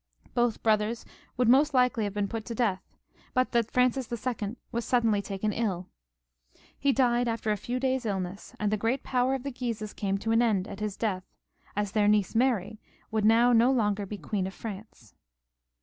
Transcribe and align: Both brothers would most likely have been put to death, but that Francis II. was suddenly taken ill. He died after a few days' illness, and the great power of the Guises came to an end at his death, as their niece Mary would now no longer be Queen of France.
Both 0.33 0.63
brothers 0.63 1.05
would 1.37 1.47
most 1.47 1.75
likely 1.75 2.05
have 2.05 2.13
been 2.15 2.27
put 2.27 2.43
to 2.45 2.55
death, 2.55 2.81
but 3.35 3.51
that 3.51 3.69
Francis 3.69 4.11
II. 4.11 4.55
was 4.71 4.83
suddenly 4.83 5.21
taken 5.21 5.53
ill. 5.53 5.89
He 6.75 6.91
died 6.91 7.27
after 7.27 7.51
a 7.51 7.55
few 7.55 7.79
days' 7.79 8.03
illness, 8.07 8.55
and 8.59 8.71
the 8.71 8.77
great 8.81 9.03
power 9.03 9.35
of 9.35 9.43
the 9.43 9.51
Guises 9.51 9.93
came 9.93 10.17
to 10.17 10.31
an 10.31 10.41
end 10.41 10.67
at 10.67 10.79
his 10.79 10.97
death, 10.97 11.27
as 11.75 11.91
their 11.91 12.07
niece 12.07 12.33
Mary 12.33 12.79
would 13.11 13.25
now 13.25 13.53
no 13.53 13.71
longer 13.71 14.07
be 14.07 14.17
Queen 14.17 14.47
of 14.47 14.55
France. 14.55 15.13